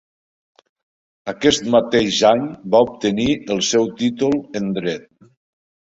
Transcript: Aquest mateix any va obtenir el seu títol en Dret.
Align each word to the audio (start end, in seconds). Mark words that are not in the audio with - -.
Aquest 1.33 1.67
mateix 1.75 2.17
any 2.31 2.47
va 2.77 2.81
obtenir 2.87 3.29
el 3.57 3.63
seu 3.69 3.89
títol 4.01 4.35
en 4.61 4.71
Dret. 4.79 5.07